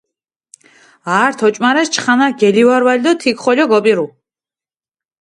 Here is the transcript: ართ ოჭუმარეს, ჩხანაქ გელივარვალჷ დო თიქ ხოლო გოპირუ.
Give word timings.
ართ 1.23 1.39
ოჭუმარეს, 1.47 1.89
ჩხანაქ 1.93 2.33
გელივარვალჷ 2.41 3.01
დო 3.05 3.11
თიქ 3.21 3.37
ხოლო 3.43 3.65
გოპირუ. 3.71 4.05